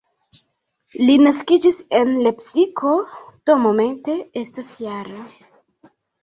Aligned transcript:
Li 1.09 1.17
naskiĝis 1.25 1.81
en 1.99 2.13
Lepsiko, 2.27 2.95
do 3.51 3.59
momente 3.67 4.17
estas 4.43 4.73
-jara. 4.79 5.93